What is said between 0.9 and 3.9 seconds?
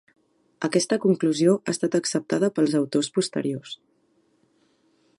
conclusió ha estat acceptada pels autors posteriors.